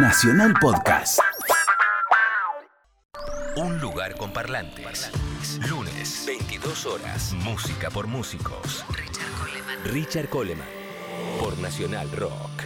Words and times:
Nacional 0.00 0.54
Podcast. 0.60 1.18
Un 3.56 3.80
lugar 3.80 4.16
con 4.16 4.32
parlantes. 4.32 5.10
Lunes, 5.68 6.22
22 6.24 6.86
horas. 6.86 7.32
Música 7.32 7.90
por 7.90 8.06
músicos. 8.06 8.84
Richard 8.90 9.32
Coleman. 9.40 9.84
Richard 9.92 10.28
Coleman. 10.28 10.68
Por 11.40 11.58
Nacional 11.58 12.08
Rock. 12.12 12.57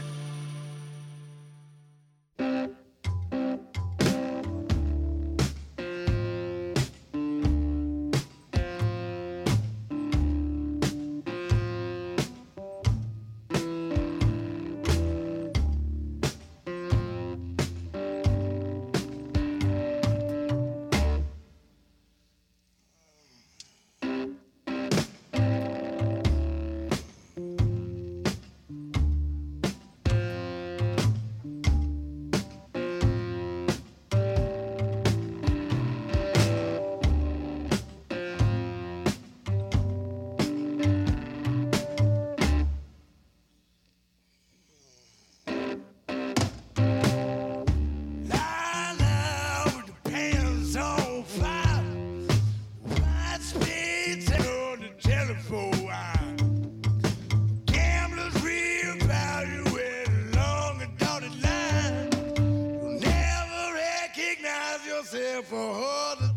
myself 65.13 65.53
a 65.53 65.73
harder 65.75 66.32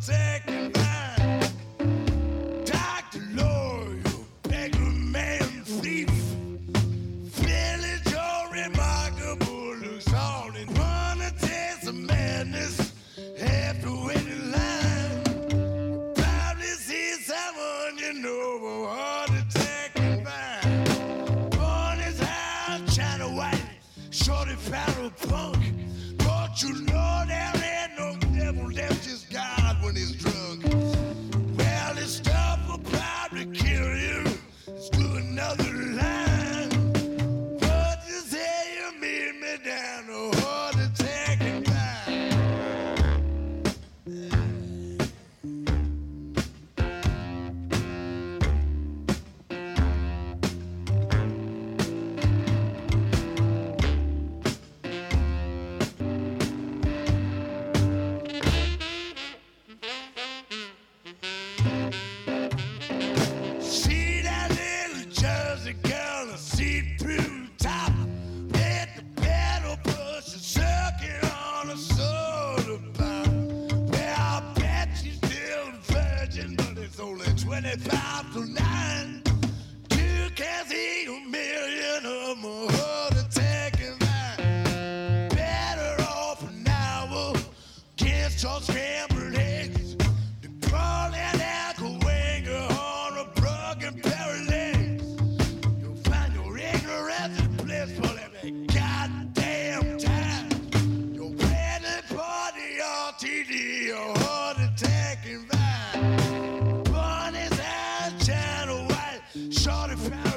profound. 109.96 110.35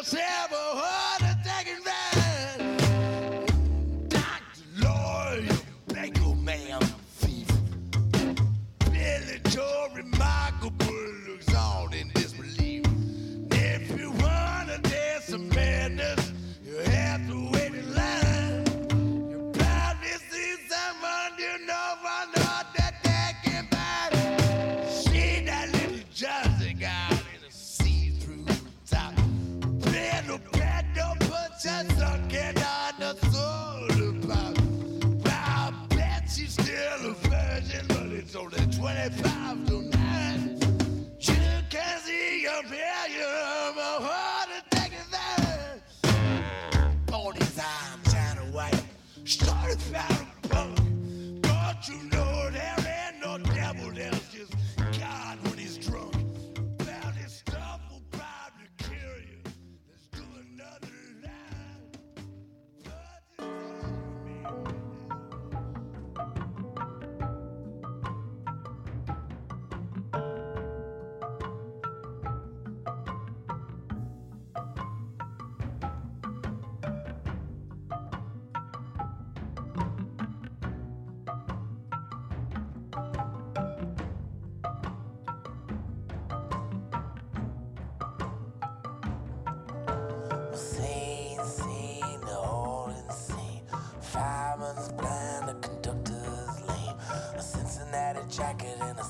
yourself 0.00 0.50
a 0.50 0.54
heart. 0.54 1.29
25 39.08 39.66
to 39.66 39.80
9. 39.80 40.60
You 41.20 41.34
can 41.70 41.98
see 42.00 42.42
your 42.42 42.62
failure, 42.64 43.72
my 43.74 43.96
heart 43.98 44.50
attack 44.58 44.92
is 44.92 45.08
there. 45.08 45.82
Body 47.06 47.40
time, 47.56 48.00
China 48.10 48.42
White, 48.52 48.84
started 49.24 49.80
from 49.80 49.96
of 49.96 50.50
punk, 50.50 51.42
but 51.42 51.88
you 51.88 52.10
know. 52.10 52.19
Jacket 98.30 98.76
and 98.80 98.98
a 98.98 99.04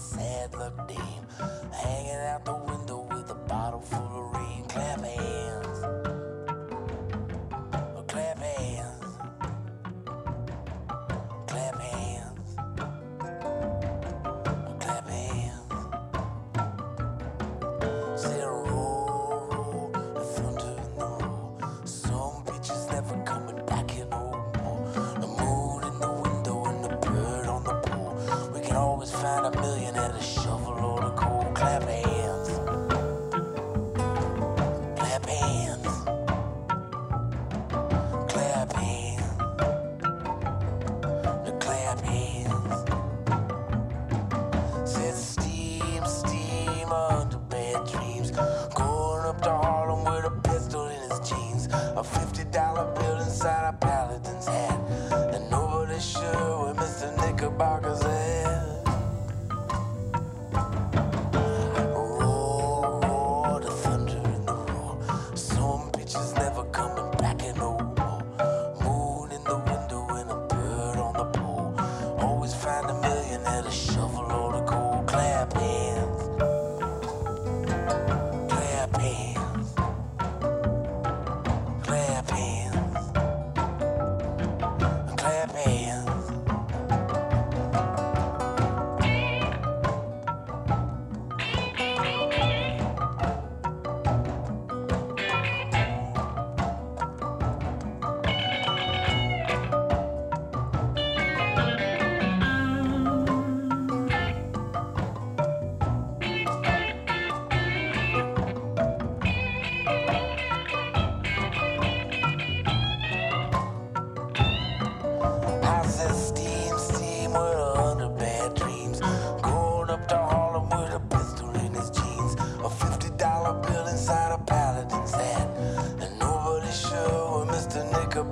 Alabama. 52.61 53.00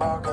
Okay. 0.01 0.28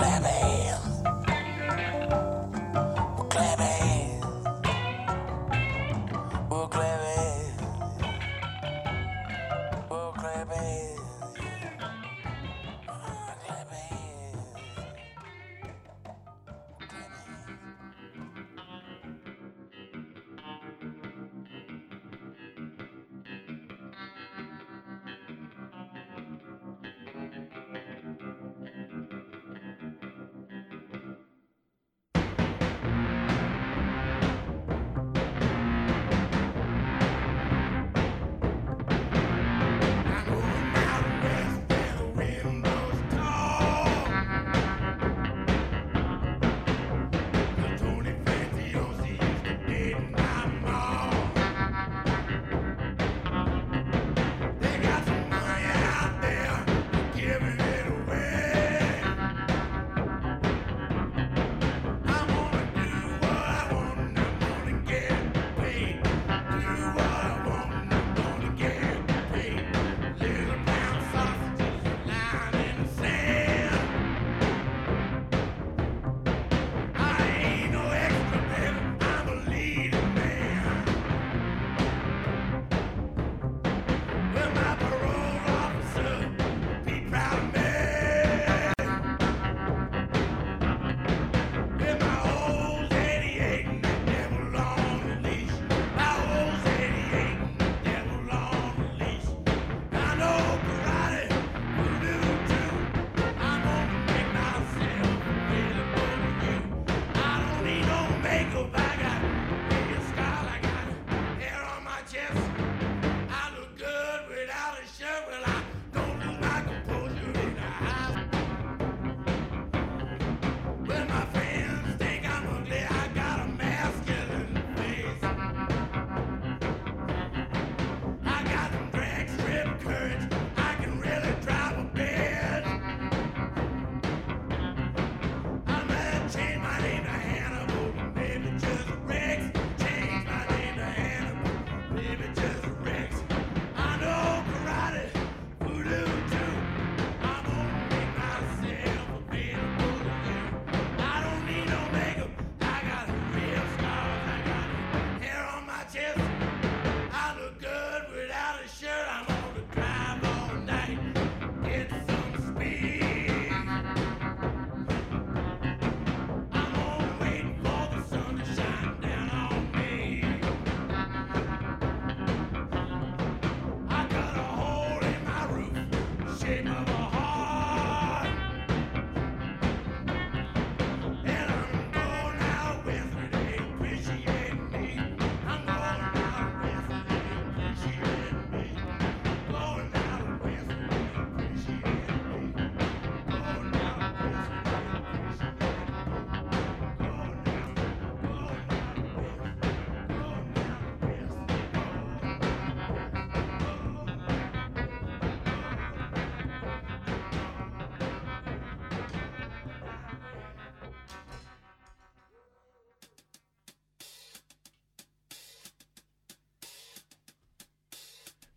Clap 0.00 0.39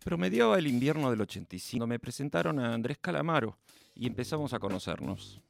Promediaba 0.04 0.58
el 0.58 0.66
invierno 0.66 1.10
del 1.10 1.22
85. 1.22 1.86
Me 1.86 1.98
presentaron 1.98 2.60
a 2.60 2.74
Andrés 2.74 2.98
Calamaro 3.00 3.56
y 3.94 4.06
empezamos 4.06 4.52
a 4.52 4.58
conocernos. 4.58 5.40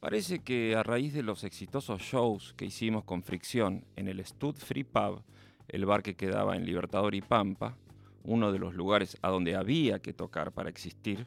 Parece 0.00 0.38
que 0.38 0.74
a 0.74 0.82
raíz 0.82 1.12
de 1.12 1.22
los 1.22 1.44
exitosos 1.44 2.00
shows 2.00 2.54
que 2.56 2.64
hicimos 2.64 3.04
con 3.04 3.22
Fricción 3.22 3.84
en 3.96 4.08
el 4.08 4.24
Stud 4.24 4.54
Free 4.54 4.84
Pub, 4.84 5.22
el 5.68 5.84
bar 5.84 6.02
que 6.02 6.16
quedaba 6.16 6.56
en 6.56 6.64
Libertador 6.64 7.14
y 7.14 7.20
Pampa, 7.20 7.76
uno 8.22 8.50
de 8.50 8.58
los 8.58 8.72
lugares 8.72 9.18
a 9.20 9.28
donde 9.28 9.56
había 9.56 9.98
que 9.98 10.14
tocar 10.14 10.52
para 10.52 10.70
existir, 10.70 11.26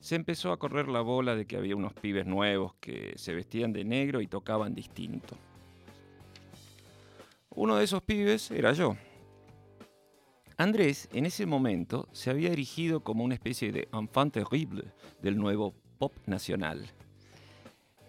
se 0.00 0.16
empezó 0.16 0.50
a 0.50 0.58
correr 0.58 0.88
la 0.88 1.00
bola 1.00 1.36
de 1.36 1.46
que 1.46 1.56
había 1.56 1.76
unos 1.76 1.92
pibes 1.92 2.26
nuevos 2.26 2.74
que 2.80 3.12
se 3.14 3.34
vestían 3.34 3.72
de 3.72 3.84
negro 3.84 4.20
y 4.20 4.26
tocaban 4.26 4.74
distinto. 4.74 5.36
Uno 7.50 7.76
de 7.76 7.84
esos 7.84 8.02
pibes 8.02 8.50
era 8.50 8.72
yo. 8.72 8.96
Andrés 10.62 11.08
en 11.12 11.26
ese 11.26 11.44
momento 11.44 12.08
se 12.12 12.30
había 12.30 12.52
erigido 12.52 13.00
como 13.00 13.24
una 13.24 13.34
especie 13.34 13.72
de 13.72 13.88
enfant 13.92 14.32
terrible 14.32 14.84
del 15.20 15.36
nuevo 15.36 15.74
pop 15.98 16.12
nacional. 16.26 16.88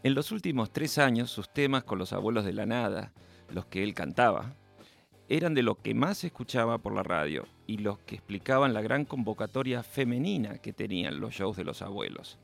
En 0.03 0.13
los 0.13 0.31
últimos 0.31 0.71
tres 0.71 0.99
años 0.99 1.31
sus 1.31 1.51
temas 1.51 1.83
con 1.83 1.97
los 1.97 2.13
abuelos 2.13 2.45
de 2.45 2.53
la 2.53 2.67
nada, 2.67 3.11
los 3.49 3.65
que 3.65 3.81
él 3.81 3.95
cantaba, 3.95 4.53
eran 5.29 5.55
de 5.55 5.63
lo 5.63 5.81
que 5.81 5.95
más 5.95 6.19
se 6.19 6.27
escuchaba 6.27 6.77
por 6.77 6.93
la 6.93 7.01
radio 7.01 7.47
y 7.65 7.77
los 7.77 7.97
que 7.97 8.13
explicaban 8.13 8.75
la 8.75 8.83
gran 8.83 9.05
convocatoria 9.05 9.81
femenina 9.81 10.59
que 10.59 10.73
tenían 10.73 11.19
los 11.19 11.33
shows 11.33 11.57
de 11.57 11.63
los 11.63 11.81
abuelos. 11.81 12.37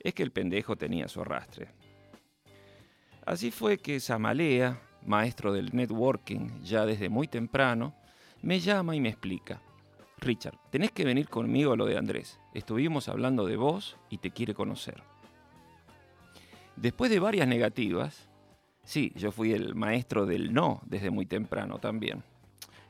Es 0.00 0.12
que 0.12 0.22
el 0.22 0.32
pendejo 0.32 0.76
tenía 0.76 1.08
su 1.08 1.22
arrastre. 1.22 1.68
Así 3.24 3.50
fue 3.50 3.78
que 3.78 4.00
Samalea, 4.00 4.82
maestro 5.06 5.54
del 5.54 5.70
networking 5.72 6.62
ya 6.62 6.84
desde 6.84 7.08
muy 7.08 7.26
temprano, 7.26 7.94
me 8.42 8.60
llama 8.60 8.96
y 8.96 9.00
me 9.00 9.08
explica. 9.08 9.60
Richard, 10.18 10.58
tenés 10.70 10.92
que 10.92 11.04
venir 11.04 11.28
conmigo 11.28 11.72
a 11.72 11.76
lo 11.76 11.86
de 11.86 11.96
Andrés. 11.96 12.38
Estuvimos 12.54 13.08
hablando 13.08 13.46
de 13.46 13.56
vos 13.56 13.96
y 14.10 14.18
te 14.18 14.30
quiere 14.30 14.54
conocer. 14.54 15.02
Después 16.76 17.10
de 17.10 17.20
varias 17.20 17.48
negativas, 17.48 18.30
Sí, 18.90 19.12
yo 19.14 19.30
fui 19.30 19.52
el 19.52 19.74
maestro 19.74 20.26
del 20.26 20.52
no 20.52 20.80
desde 20.84 21.10
muy 21.10 21.26
temprano 21.26 21.78
también. 21.78 22.22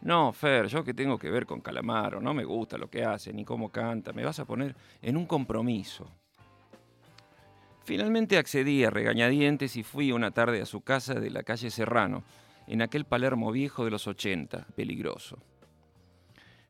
No, 0.03 0.33
Fer, 0.33 0.67
yo 0.67 0.83
que 0.83 0.95
tengo 0.95 1.19
que 1.19 1.31
ver 1.31 1.45
con 1.45 1.61
Calamaro, 1.61 2.23
no 2.23 2.33
me 2.33 2.45
gusta 2.45 2.79
lo 2.79 2.89
que 2.89 3.05
hace 3.05 3.33
ni 3.35 3.45
cómo 3.45 3.71
canta, 3.71 4.13
me 4.15 4.25
vas 4.25 4.41
a 4.41 4.47
poner 4.47 4.75
en 5.03 5.17
un 5.17 5.27
compromiso. 5.27 6.11
Finalmente 7.85 8.39
accedí 8.39 8.83
a 8.83 8.89
regañadientes 8.89 9.77
y 9.77 9.83
fui 9.83 10.11
una 10.11 10.31
tarde 10.31 10.63
a 10.63 10.67
su 10.67 10.81
casa 10.81 11.15
de 11.15 11.29
la 11.29 11.43
calle 11.43 11.71
Serrano, 11.71 12.23
en 12.71 12.83
aquel 12.83 13.05
Palermo 13.05 13.51
viejo 13.51 13.85
de 13.85 13.91
los 13.91 14.07
80, 14.07 14.69
peligroso. 14.77 15.39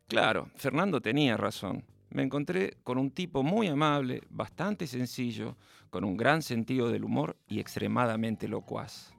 Claro, 0.09 0.49
Fernando 0.57 1.03
tenía 1.03 1.37
razón. 1.37 1.85
Me 2.09 2.23
encontré 2.23 2.79
con 2.83 2.97
un 2.97 3.11
tipo 3.11 3.43
muy 3.43 3.69
amable, 3.69 4.23
bastante 4.31 4.87
sencillo, 4.87 5.59
con 5.91 6.05
un 6.05 6.17
gran 6.17 6.41
sentido 6.41 6.89
del 6.89 7.05
humor 7.05 7.37
y 7.47 7.61
extremadamente 7.61 8.49
locuaz. 8.49 9.13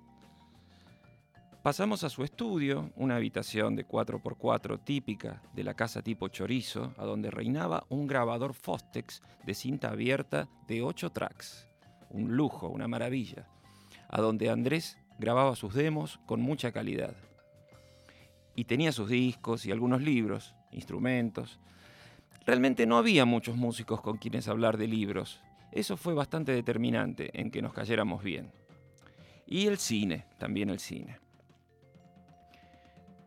Pasamos 1.62 2.04
a 2.04 2.10
su 2.10 2.24
estudio, 2.24 2.92
una 2.96 3.18
habitación 3.18 3.76
de 3.76 3.88
4x4 3.88 4.84
típica 4.84 5.44
de 5.54 5.64
la 5.64 5.76
casa 5.76 6.02
tipo 6.02 6.30
chorizo, 6.30 6.96
a 6.98 7.06
donde 7.06 7.30
reinaba 7.30 7.86
un 7.90 8.08
grabador 8.08 8.56
Fostex 8.56 9.22
de 9.46 9.54
cinta 9.54 9.92
abierta 9.92 10.50
de 10.68 10.82
8 10.82 11.12
tracks. 11.12 11.68
Un 12.10 12.36
lujo, 12.36 12.70
una 12.70 12.88
maravilla. 12.88 13.48
A 14.10 14.20
donde 14.20 14.50
Andrés 14.50 14.98
grababa 15.22 15.56
sus 15.56 15.74
demos 15.76 16.20
con 16.26 16.42
mucha 16.42 16.72
calidad. 16.72 17.16
Y 18.56 18.66
tenía 18.66 18.92
sus 18.92 19.08
discos 19.08 19.66
y 19.66 19.72
algunos 19.72 20.02
libros, 20.02 20.56
instrumentos. 20.72 21.60
Realmente 22.46 22.86
no 22.88 22.98
había 22.98 23.24
muchos 23.24 23.56
músicos 23.56 24.02
con 24.02 24.18
quienes 24.18 24.48
hablar 24.48 24.78
de 24.78 24.88
libros. 24.88 25.40
Eso 25.72 25.96
fue 25.96 26.16
bastante 26.16 26.52
determinante 26.52 27.40
en 27.40 27.52
que 27.52 27.62
nos 27.62 27.72
cayéramos 27.72 28.24
bien. 28.24 28.52
Y 29.46 29.68
el 29.68 29.78
cine, 29.78 30.26
también 30.40 30.70
el 30.70 30.80
cine. 30.80 31.20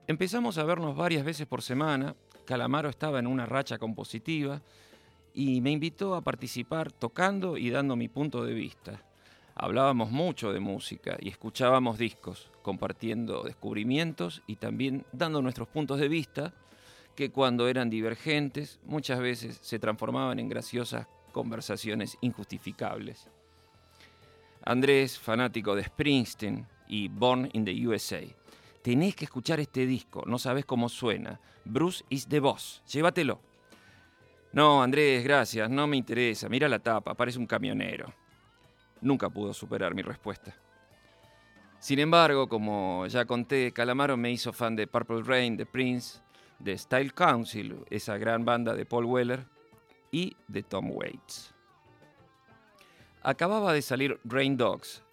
Empezamos 0.07 0.59
a 0.59 0.65
vernos 0.65 0.97
varias 0.97 1.25
veces 1.25 1.47
por 1.47 1.63
semana. 1.63 2.17
Calamaro 2.45 2.89
estaba 2.89 3.21
en 3.21 3.29
una 3.29 3.47
racha 3.47 3.79
compositiva 3.79 4.61
y 5.33 5.61
me 5.61 5.71
invitó 5.71 6.17
a 6.17 6.23
participar 6.23 6.91
tocando 6.91 7.57
y 7.57 7.71
dando 7.71 7.95
mi 7.95 8.09
punto 8.09 8.45
de 8.45 8.53
vista. 8.53 9.01
Hablábamos 9.57 10.11
mucho 10.11 10.53
de 10.53 10.59
música 10.59 11.17
y 11.21 11.29
escuchábamos 11.29 11.97
discos, 11.97 12.51
compartiendo 12.63 13.45
descubrimientos 13.45 14.43
y 14.49 14.57
también 14.57 15.07
dando 15.13 15.43
nuestros 15.43 15.69
puntos 15.69 16.01
de 16.01 16.09
vista, 16.09 16.53
que 17.15 17.31
cuando 17.31 17.69
eran 17.69 17.89
divergentes 17.89 18.81
muchas 18.85 19.21
veces 19.21 19.61
se 19.63 19.79
transformaban 19.79 20.41
en 20.41 20.49
graciosas 20.49 21.07
conversaciones 21.31 22.19
injustificables. 22.21 23.29
Andrés, 24.65 25.19
fanático 25.19 25.77
de 25.77 25.85
Springsteen 25.85 26.67
y 26.89 27.07
Born 27.09 27.49
in 27.53 27.65
the 27.65 27.87
USA, 27.87 28.23
tenés 28.83 29.15
que 29.15 29.27
escuchar 29.27 29.61
este 29.61 29.87
disco, 29.87 30.25
no 30.27 30.39
sabes 30.39 30.65
cómo 30.65 30.89
suena. 30.89 31.41
Bruce 31.65 32.05
is 32.09 32.27
the 32.27 32.41
boss, 32.41 32.83
llévatelo. 32.91 33.41
No, 34.53 34.83
Andrés, 34.83 35.23
gracias, 35.23 35.71
no 35.71 35.87
me 35.87 35.97
interesa, 35.97 36.49
mira 36.49 36.69
la 36.69 36.81
tapa, 36.81 37.15
parece 37.15 37.39
un 37.39 37.47
camionero. 37.47 38.24
Nunca 39.05 39.31
pudo 39.31 39.55
superar 39.55 39.95
mi 39.95 40.03
respuesta. 40.03 40.53
Sin 41.79 42.01
embargo, 42.01 42.49
como 42.49 43.07
ya 43.07 43.25
conté, 43.25 43.71
Calamaro 43.73 44.17
me 44.17 44.33
hizo 44.33 44.53
fan 44.53 44.75
de 44.75 44.89
Purple 44.89 45.23
Rain, 45.23 45.57
de 45.57 45.67
Prince, 45.67 46.21
de 46.59 46.77
Style 46.77 47.13
Council, 47.13 47.85
esa 47.91 48.19
gran 48.19 48.45
banda 48.45 48.75
de 48.75 48.85
Paul 48.85 49.05
Weller, 49.05 49.47
y 50.11 50.37
de 50.49 50.63
Tom 50.63 50.91
Waits. 50.91 51.55
Acababa 53.23 53.73
de 53.73 53.83
salir 53.83 54.19
Rain 54.25 54.57
Dogs, 54.57 55.05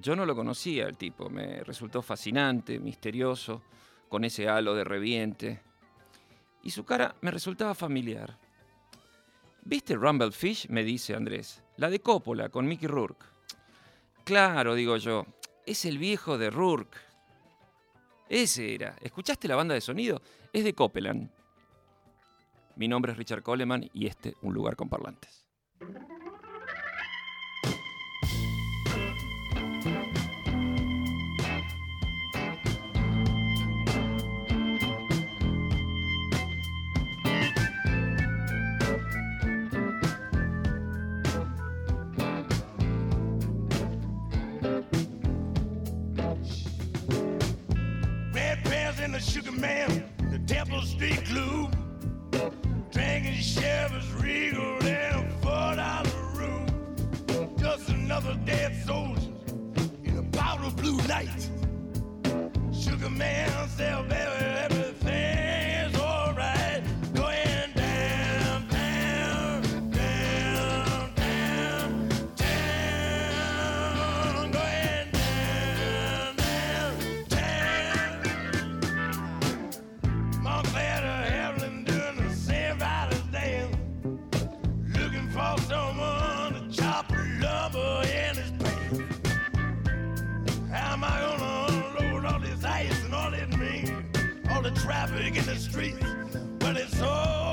yo 0.00 0.16
no 0.16 0.24
lo 0.24 0.34
conocía 0.34 0.86
el 0.86 0.96
tipo, 0.96 1.28
me 1.28 1.62
resultó 1.64 2.00
fascinante, 2.00 2.78
misterioso, 2.78 3.62
con 4.08 4.24
ese 4.24 4.48
halo 4.48 4.74
de 4.74 4.84
reviente. 4.84 5.60
Y 6.62 6.70
su 6.70 6.84
cara 6.84 7.14
me 7.20 7.30
resultaba 7.30 7.74
familiar. 7.74 8.38
¿Viste 9.62 9.94
Rumble 9.94 10.32
Fish? 10.32 10.68
me 10.68 10.84
dice 10.84 11.14
Andrés. 11.14 11.62
La 11.76 11.90
de 11.90 12.00
Coppola, 12.00 12.48
con 12.48 12.66
Mickey 12.66 12.88
Rourke. 12.88 13.29
Claro, 14.30 14.76
digo 14.76 14.96
yo, 14.96 15.26
es 15.66 15.84
el 15.84 15.98
viejo 15.98 16.38
de 16.38 16.50
Rourke. 16.50 16.96
Ese 18.28 18.76
era. 18.76 18.94
¿Escuchaste 19.00 19.48
la 19.48 19.56
banda 19.56 19.74
de 19.74 19.80
sonido? 19.80 20.22
Es 20.52 20.62
de 20.62 20.72
Copeland. 20.72 21.28
Mi 22.76 22.86
nombre 22.86 23.10
es 23.10 23.18
Richard 23.18 23.42
Coleman 23.42 23.90
y 23.92 24.06
este, 24.06 24.36
Un 24.42 24.54
lugar 24.54 24.76
con 24.76 24.88
parlantes. 24.88 25.48
The 49.20 49.30
Sugar 49.30 49.52
Man, 49.52 50.04
the 50.30 50.38
Temple 50.38 50.80
Street 50.82 51.24
Clue. 51.26 51.68
Drinking 52.90 53.34
Chevys 53.34 54.22
Regal 54.22 54.78
in 54.78 55.14
a 55.14 55.30
four 55.42 55.76
dollar 55.76 56.26
room. 56.34 57.56
Just 57.58 57.88
another 57.90 58.34
dead 58.46 58.74
soldier 58.86 59.32
in 60.04 60.16
a 60.18 60.22
powder 60.36 60.70
blue 60.76 60.96
night. 61.06 61.50
Sugar 62.72 63.10
Man 63.10 63.68
sell 63.68 64.02
baby, 64.04 64.49
chop 86.70 87.10
lumber 87.40 88.02
in 88.04 88.36
his 88.36 88.50
pants. 88.58 89.00
How 90.70 90.92
am 90.92 91.04
I 91.04 91.18
gonna 91.20 91.98
unload 91.98 92.24
all 92.26 92.38
this 92.38 92.64
ice 92.64 93.04
and 93.04 93.14
all 93.14 93.30
this 93.30 93.56
rain? 93.58 94.06
All 94.50 94.62
the 94.62 94.70
traffic 94.70 95.36
in 95.36 95.44
the 95.46 95.56
streets. 95.56 96.04
Well, 96.60 96.76
it's 96.76 96.96
so 96.96 97.49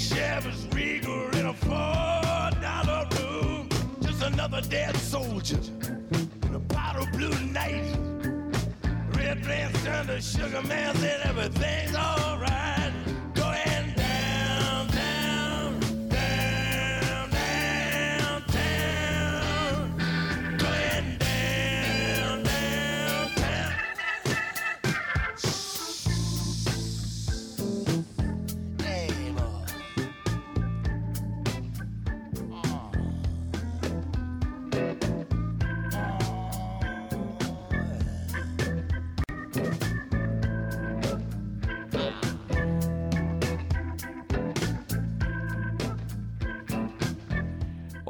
I'm 0.00 0.70
Regal 0.70 1.28
in 1.36 1.46
a 1.46 1.52
four 1.52 2.50
dollar 2.62 3.08
room. 3.18 3.68
Just 4.00 4.22
another 4.22 4.60
dead 4.60 4.96
soldier 4.96 5.58
in 6.12 6.54
a 6.54 6.58
bottle 6.60 7.06
blue 7.12 7.34
night. 7.46 7.96
Red 9.16 9.42
pants 9.42 9.82
turned 9.82 10.06
to 10.06 10.20
sugar 10.20 10.62
man, 10.62 10.94
said 10.94 11.20
everything's 11.24 11.96
alright. 11.96 12.67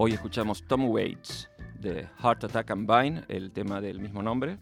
Hoy 0.00 0.12
escuchamos 0.12 0.62
Tom 0.62 0.90
Waits 0.90 1.50
de 1.80 2.08
Heart 2.22 2.44
Attack 2.44 2.70
and 2.70 2.88
Vine, 2.88 3.24
el 3.26 3.50
tema 3.50 3.80
del 3.80 3.98
mismo 3.98 4.22
nombre. 4.22 4.56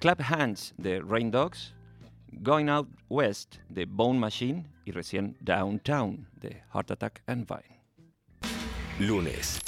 Clap 0.00 0.22
Hands 0.22 0.72
de 0.78 1.02
Rain 1.02 1.30
Dogs. 1.30 1.74
Going 2.40 2.70
Out 2.70 2.88
West 3.10 3.56
de 3.68 3.84
Bone 3.84 4.18
Machine. 4.18 4.66
Y 4.86 4.92
recién 4.92 5.36
Downtown 5.40 6.26
de 6.40 6.62
Heart 6.72 6.92
Attack 6.92 7.22
and 7.26 7.46
Vine. 7.46 7.82
Lunes, 8.98 9.60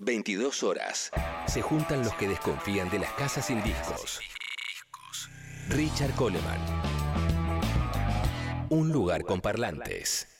22 0.00 0.62
horas. 0.64 1.10
Se 1.46 1.62
juntan 1.62 2.00
los 2.00 2.12
que 2.16 2.28
desconfían 2.28 2.90
de 2.90 2.98
las 2.98 3.12
casas 3.14 3.46
sin 3.46 3.62
discos. 3.62 4.20
Richard 5.70 6.14
Coleman. 6.14 6.60
Un 8.68 8.92
lugar 8.92 9.24
con 9.24 9.40
parlantes. 9.40 10.31